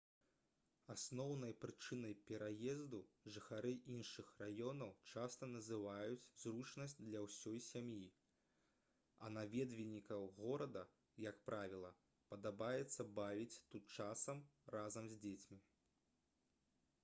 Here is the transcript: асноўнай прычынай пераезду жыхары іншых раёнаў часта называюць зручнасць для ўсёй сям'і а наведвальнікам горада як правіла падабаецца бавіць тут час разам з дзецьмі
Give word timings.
асноўнай 0.93 1.51
прычынай 1.63 2.13
пераезду 2.29 3.01
жыхары 3.35 3.73
іншых 3.95 4.31
раёнаў 4.43 4.93
часта 5.11 5.49
называюць 5.51 6.23
зручнасць 6.45 6.97
для 7.09 7.21
ўсёй 7.27 7.61
сям'і 7.67 8.09
а 9.27 9.31
наведвальнікам 9.37 10.27
горада 10.41 10.85
як 11.27 11.39
правіла 11.51 11.93
падабаецца 12.33 13.09
бавіць 13.21 13.61
тут 13.71 13.95
час 14.01 14.27
разам 14.79 15.13
з 15.15 15.23
дзецьмі 15.29 15.63